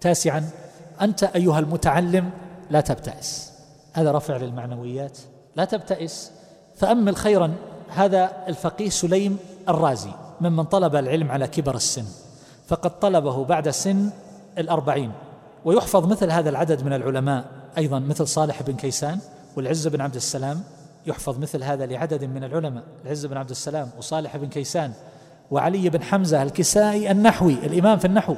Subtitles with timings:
[0.00, 0.50] تاسعا
[1.00, 2.30] أنت أيها المتعلم
[2.70, 3.52] لا تبتئس.
[3.92, 5.18] هذا رفع للمعنويات.
[5.56, 6.32] لا تبتئس.
[6.76, 7.54] فأمل خيرا
[7.88, 9.38] هذا الفقيه سليم
[9.68, 12.04] الرازي ممن طلب العلم على كبر السن.
[12.66, 14.10] فقد طلبه بعد سن
[14.58, 15.12] الأربعين.
[15.64, 17.44] ويحفظ مثل هذا العدد من العلماء
[17.78, 19.18] أيضا مثل صالح بن كيسان
[19.56, 20.60] والعز بن عبد السلام.
[21.06, 24.92] يحفظ مثل هذا لعدد من العلماء العز بن عبد السلام وصالح بن كيسان
[25.50, 28.34] وعلي بن حمزة الكسائي النحوي الإمام في النحو.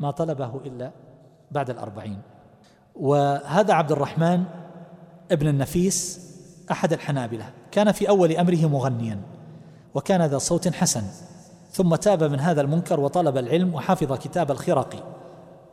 [0.00, 0.90] ما طلبه إلا
[1.50, 2.18] بعد الأربعين.
[2.94, 4.44] وهذا عبد الرحمن
[5.32, 6.20] ابن النفيس
[6.70, 7.44] أحد الحنابلة.
[7.70, 9.20] كان في أول أمره مغنيا
[9.94, 11.02] وكان ذا صوت حسن.
[11.70, 14.98] ثم تاب من هذا المنكر وطلب العلم وحفظ كتاب الخرقي.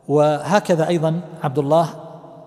[0.08, 1.88] وهكذا أيضا عبد الله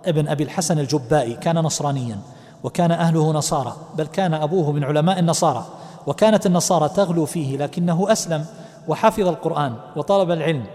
[0.06, 2.20] ابن أبي الحسن الجبائي كان نصرانيا
[2.64, 5.66] وكان أهله نصارى بل كان أبوه من علماء النصارى.
[6.08, 8.46] وكانت النصارى تغلو فيه لكنه أسلم
[8.88, 10.66] وحفظ القرآن وطلب العلم.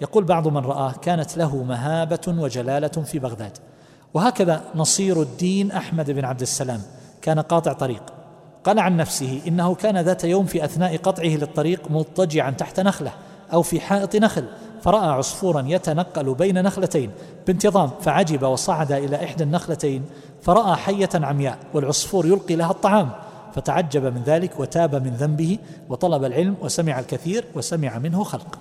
[0.00, 3.58] يقول بعض من رآه كانت له مهابة وجلالة في بغداد.
[4.14, 6.80] وهكذا نصير الدين أحمد بن عبد السلام.
[7.22, 8.02] كان قاطع طريق.
[8.64, 13.12] قال عن نفسه إنه كان ذات يوم في أثناء قطعه للطريق مضطجعا تحت نخلة
[13.52, 14.44] أو في حائط نخل
[14.82, 17.10] فرأى عصفورا يتنقل بين نخلتين
[17.46, 20.04] بانتظام فعجب وصعد إلى إحدى النخلتين
[20.42, 23.10] فرأى حية عمياء والعصفور يلقي لها الطعام
[23.54, 28.58] فتعجب من ذلك وتاب من ذنبه وطلب العلم وسمع الكثير وسمع منه خلق.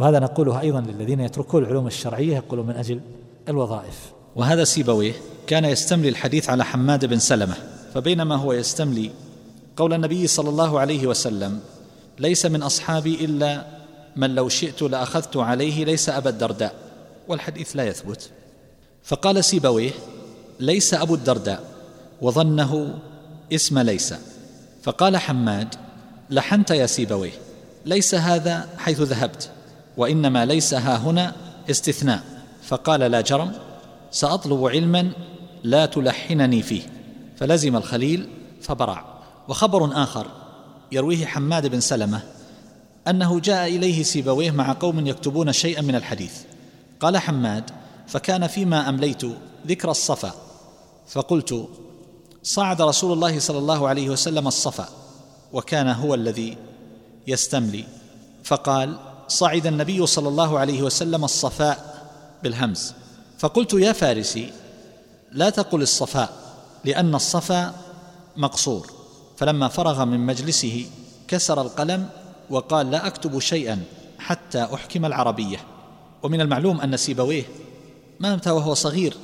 [0.00, 3.00] وهذا نقوله أيضا للذين يتركون العلوم الشرعية يقولون من أجل
[3.48, 4.12] الوظائف.
[4.36, 5.12] وهذا سيبويه
[5.46, 7.54] كان يستملي الحديث على حماد بن سلمة
[7.94, 9.10] فبينما هو يستملي
[9.76, 11.60] قول النبي صلى الله عليه وسلم
[12.18, 13.66] ليس من أصحابي إلا
[14.16, 16.74] من لو شئت لأخذت عليه ليس أبا الدرداء.
[17.28, 18.30] والحديث لا يثبت.
[19.04, 19.90] فقال سيبويه
[20.60, 21.64] ليس أبو الدرداء
[22.22, 22.98] وظنه
[23.52, 24.14] اسم ليس.
[24.82, 25.74] فقال حماد
[26.30, 27.32] لحنت يا سيبويه
[27.86, 29.50] ليس هذا حيث ذهبت.
[30.00, 31.34] وإنما ليس ها هنا
[31.70, 32.22] استثناء.
[32.62, 33.52] فقال لا جرم
[34.10, 35.12] سأطلب علما
[35.64, 36.82] لا تلحنني فيه.
[37.36, 38.28] فلزم الخليل
[38.60, 39.04] فبرع.
[39.48, 40.26] وخبر آخر
[40.92, 42.20] يرويه حماد بن سلمة
[43.08, 46.32] أنه جاء إليه سيبويه مع قوم يكتبون شيئا من الحديث.
[47.00, 47.70] قال حماد
[48.06, 49.22] فكان فيما أمليت
[49.66, 50.32] ذكر الصفا.
[51.08, 51.68] فقلت
[52.42, 54.88] صعد رسول الله صلى الله عليه وسلم الصفا
[55.52, 56.56] وكان هو الذي
[57.26, 57.84] يستملي.
[58.44, 58.98] فقال
[59.30, 62.06] صعد النبي صلى الله عليه وسلم الصفاء
[62.42, 62.92] بالهمز.
[63.38, 64.52] فقلت يا فارسي
[65.32, 66.32] لا تقل الصفاء
[66.84, 67.74] لأن الصفا
[68.36, 68.90] مقصور.
[69.36, 70.86] فلما فرغ من مجلسه
[71.28, 72.08] كسر القلم
[72.50, 73.82] وقال لا أكتب شيئا
[74.18, 75.58] حتى أحكم العربية.
[76.22, 77.44] ومن المعلوم أن سيبويه
[78.20, 79.16] مات وهو صغير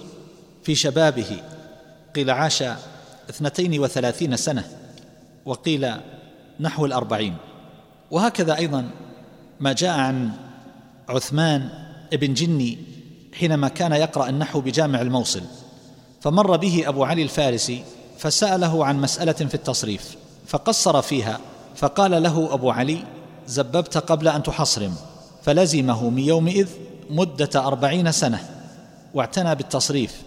[0.64, 1.42] في شبابه.
[2.14, 2.62] قيل عاش
[3.30, 4.70] اثنتين وثلاثين سنة
[5.44, 5.92] وقيل
[6.60, 7.36] نحو الأربعين.
[8.10, 8.90] وهكذا أيضا
[9.60, 10.30] ما جاء عن
[11.08, 11.68] عثمان
[12.12, 12.78] بن جني
[13.34, 15.42] حينما كان يقرأ النحو بجامع الموصل
[16.20, 17.82] فمر به أبو علي الفارسي
[18.18, 21.40] فسأله عن مسألة في التصريف فقصر فيها
[21.76, 22.98] فقال له أبو علي
[23.46, 24.94] زببت قبل أن تحصرم
[25.42, 26.68] فلزمه من يومئذ
[27.10, 28.48] مدة أربعين سنة
[29.14, 30.22] واعتنى بالتصريف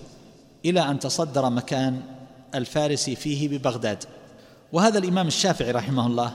[0.66, 2.02] إلى أن تصدر مكان
[2.56, 4.04] الفارسي فيه ببغداد.
[4.74, 6.32] وهذا الإمام الشافعي رحمه الله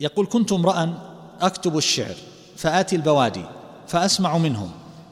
[0.00, 0.98] يقول كنت امرا
[1.40, 2.14] أكتب الشعر
[2.56, 3.44] فآتي البوادي
[3.86, 4.70] فأسمع منهم.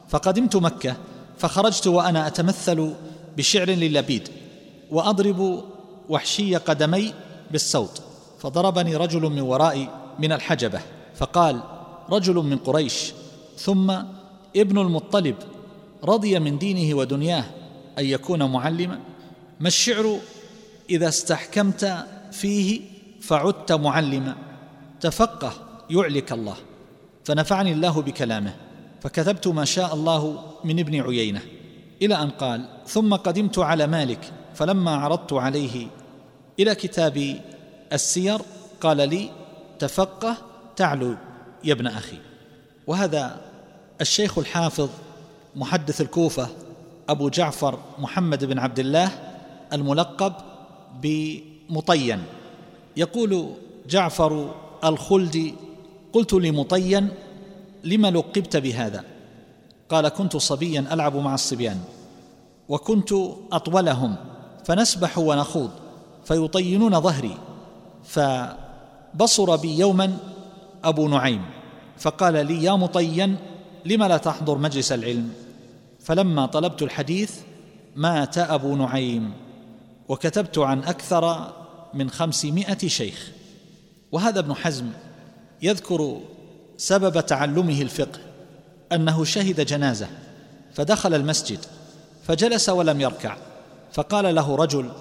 [0.09, 0.95] فقدمت مكة
[1.37, 2.93] فخرجت وأنا أتمثل
[3.37, 4.29] بشعر للبيد
[4.91, 5.63] وأضرب
[6.09, 7.13] وحشي قدمي
[7.51, 8.01] بالصوت.
[8.39, 9.89] فضربني رجل من ورائي
[10.19, 10.81] من الحجبة
[11.15, 11.61] فقال
[12.09, 13.13] رجل من قريش
[13.57, 13.91] ثم
[14.55, 15.35] ابن المطلب
[16.03, 17.43] رضي من دينه ودنياه
[17.99, 18.99] أن يكون معلما.
[19.59, 20.19] ما الشعر
[20.89, 22.81] إذا استحكمت فيه
[23.21, 24.35] فعدت معلما.
[25.01, 26.55] تفقه يعلك الله.
[27.23, 28.55] فنفعني الله بكلامه.
[29.01, 31.41] فكتبت ما شاء الله من ابن عيينة.
[32.01, 35.87] إلى أن قال ثم قدمت على مالك فلما عرضت عليه
[36.59, 37.41] إلى كتاب
[37.93, 38.41] السير
[38.81, 39.29] قال لي
[39.79, 40.37] تفقه
[40.75, 41.15] تعلو
[41.63, 42.17] يا ابن أخي.
[42.87, 43.41] وهذا
[44.01, 44.89] الشيخ الحافظ
[45.55, 46.47] محدث الكوفة
[47.09, 49.11] أبو جعفر محمد بن عبد الله
[49.73, 50.33] الملقب
[51.01, 52.23] بمطين.
[52.97, 53.53] يقول
[53.87, 55.55] جعفر الخلدي
[56.17, 57.09] قلت لمطين
[57.83, 59.03] لم لقبت بهذا؟
[59.89, 61.79] قال كنت صبيا ألعب مع الصبيان
[62.69, 63.13] وكنت
[63.51, 64.15] أطولهم
[64.65, 65.69] فنسبح ونخوض
[66.25, 67.37] فيطينون ظهري
[68.03, 70.17] فبصر بي يوما
[70.83, 71.45] أبو نعيم
[71.97, 73.37] فقال لي يا مطين
[73.85, 75.29] لم لا تحضر مجلس العلم؟
[75.99, 77.35] فلما طلبت الحديث
[77.95, 79.33] مات أبو نعيم
[80.07, 81.53] وكتبت عن أكثر
[81.93, 83.31] من خمسمائة شيخ
[84.11, 84.89] وهذا ابن حزم
[85.61, 86.21] يذكر
[86.77, 88.19] سبب تعلمه الفقه
[88.91, 90.07] أنه شهد جنازة
[90.73, 91.59] فدخل المسجد
[92.27, 93.37] فجلس ولم يركع
[93.93, 94.91] فقال له رجل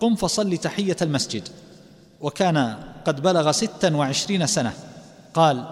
[0.00, 1.48] قم فصل تحية المسجد.
[2.20, 4.72] وكان قد بلغ ستا وعشرين سنة
[5.34, 5.64] قال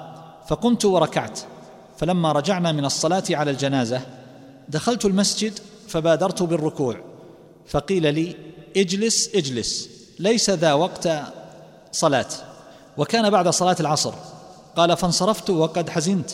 [0.49, 1.41] فقمت وركعت
[1.99, 4.01] فلما رجعنا من الصلاة على الجنازة
[4.69, 5.59] دخلت المسجد
[5.89, 7.01] فبادرت بالركوع
[7.67, 8.37] فقيل لي
[8.77, 9.89] اجلس اجلس
[10.19, 11.09] ليس ذا وقت
[11.93, 12.29] صلاة.
[12.99, 14.15] وكان بعد صلاة العصر.
[14.77, 16.31] قال فانصرفت وقد حزنت.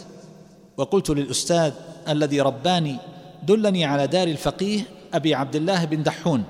[0.76, 1.72] وقلت للأستاذ
[2.08, 2.96] الذي رباني
[3.42, 4.82] دلني على دار الفقيه
[5.14, 6.44] أبي عبد الله بن دحون.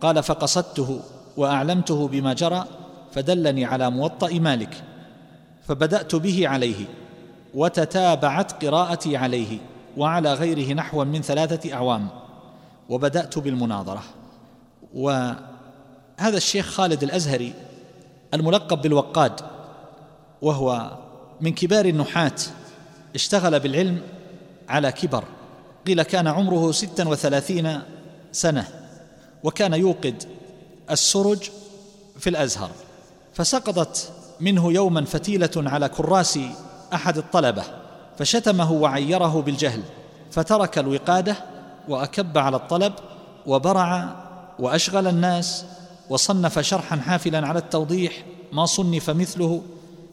[0.00, 1.00] قال فقصدته
[1.36, 2.64] وأعلمته بما جرى
[3.12, 4.82] فدلني على موطأ مالك
[5.66, 6.86] فبدأت به عليه
[7.54, 9.58] وتتابعت قراءتي عليه
[9.96, 12.08] وعلى غيره نحو من ثلاثة أعوام
[12.88, 14.02] وبدأت بالمناظرة.
[14.94, 15.36] وهذا
[16.20, 17.54] الشيخ خالد الأزهري
[18.34, 19.40] الملقب بالوقاد
[20.42, 20.98] وهو
[21.40, 22.32] من كبار النحاة
[23.14, 24.00] اشتغل بالعلم
[24.68, 25.24] على كبر.
[25.86, 27.80] قيل كان عمره ستا وثلاثين
[28.32, 28.68] سنة
[29.44, 30.24] وكان يوقد
[30.90, 31.50] السرج
[32.18, 32.70] في الأزهر.
[33.34, 36.38] فسقطت منه يوما فتيلة على كراس
[36.94, 37.62] أحد الطلبة
[38.18, 39.82] فشتمه وعيره بالجهل
[40.30, 41.36] فترك الوقادة
[41.88, 42.92] وأكب على الطلب
[43.46, 44.16] وبرع
[44.58, 45.64] وأشغل الناس
[46.10, 49.62] وصنف شرحا حافلا على التوضيح ما صنف مثله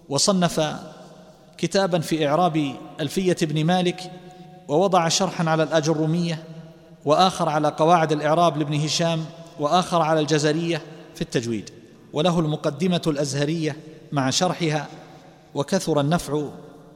[0.09, 0.75] وصنف
[1.57, 4.11] كتابا في إعراب ألفية ابن مالك
[4.67, 6.43] ووضع شرحا على الأجرمية
[7.05, 9.25] وآخر على قواعد الإعراب لابن هشام
[9.59, 10.81] وآخر على الجزرية
[11.15, 11.69] في التجويد.
[12.13, 13.75] وله المقدمة الأزهرية
[14.11, 14.87] مع شرحها
[15.55, 16.49] وكثر النفع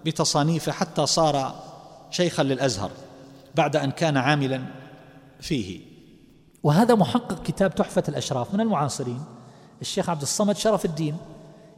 [0.06, 1.64] بتصانيفه حتى صار
[2.12, 2.92] شيخا للأزهر
[3.56, 4.62] بعد أن كان عاملا
[5.42, 5.89] فيه.
[6.64, 9.24] وهذا محقق كتاب تحفة الأشراف من المعاصرين.
[9.82, 11.18] الشيخ عبد الصمد شرف الدين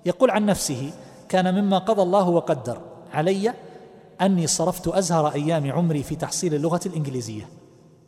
[0.05, 0.93] يقول عن نفسه
[1.29, 2.81] كان مما قضى الله وقدر
[3.13, 3.53] علي
[4.21, 7.49] أني صرفت أزهر أيام عمري في تحصيل اللغة الإنجليزية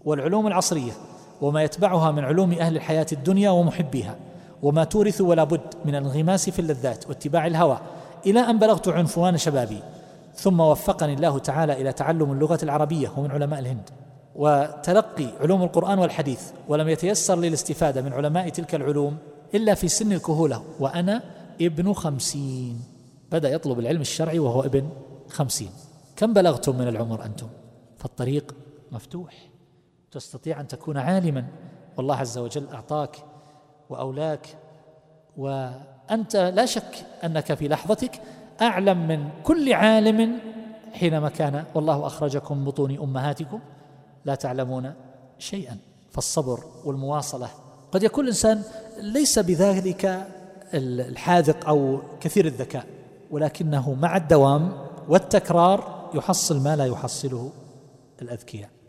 [0.05, 0.91] والعلوم العصرية
[1.41, 4.15] وما يتبعها من علوم أهل الحياة الدنيا ومحبيها
[4.61, 7.77] وما تورث ولا بد من الانغماس في اللذات واتباع الهوى
[8.25, 9.79] إلى أن بلغت عنفوان شبابي
[10.35, 13.89] ثم وفقني الله تعالى إلى تعلم اللغة العربية ومن علماء الهند.
[14.35, 19.17] وتلقي علوم القرآن والحديث ولم يتيسر لي الاستفاده من علماء تلك العلوم
[19.55, 21.23] إلا في سن الكهولة وأنا
[21.61, 22.81] ابن خمسين.
[23.31, 24.89] بدأ يطلب العلم الشرعي وهو ابن
[25.29, 25.69] خمسين.
[26.15, 27.47] كم بلغتم من العمر أنتم؟
[27.97, 28.55] فالطريق
[28.91, 29.49] مفتوح.
[30.11, 31.45] تستطيع أن تكون عالما.
[31.97, 33.17] والله عز وجل أعطاك
[33.89, 34.47] وأولاك.
[35.37, 38.21] وأنت لا شك أنك في لحظتك
[38.61, 40.39] أعلم من كل عالم
[40.93, 43.59] حينما كان والله أخرجكم بطون أمهاتكم.
[44.25, 44.93] لا تعلمون
[45.39, 45.77] شيئا.
[46.11, 47.49] فالصبر والمواصلة.
[47.91, 48.61] قد يكون الإنسان
[48.97, 50.27] ليس بذلك
[50.73, 52.85] الحاذق أو كثير الذكاء
[53.31, 54.71] ولكنه مع الدوام
[55.09, 57.51] والتكرار يحصل ما لا يحصله
[58.21, 58.69] الأذكياء.